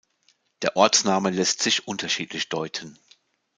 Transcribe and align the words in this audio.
Der 0.63 0.77
Ortsname 0.77 1.29
lässt 1.29 1.61
sich 1.61 1.87
unterschiedlich 1.87 2.49
deuten. 2.49 2.97